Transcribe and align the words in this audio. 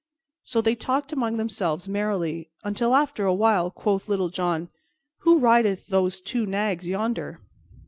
So 0.43 0.61
they 0.61 0.73
talked 0.73 1.13
among 1.13 1.37
themselves 1.37 1.87
merrily, 1.87 2.49
until 2.63 2.95
after 2.95 3.25
a 3.25 3.33
while 3.35 3.69
quoth 3.69 4.09
Little 4.09 4.29
John, 4.29 4.69
"Who 5.19 5.37
rideth 5.37 5.85
those 5.89 6.19
two 6.19 6.47
nags 6.47 6.87
yonder?" 6.87 7.39